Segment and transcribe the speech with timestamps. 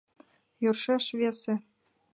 [0.63, 1.53] Йӧршеш весе...